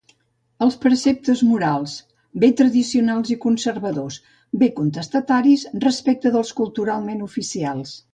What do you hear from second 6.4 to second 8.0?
culturalment oficials.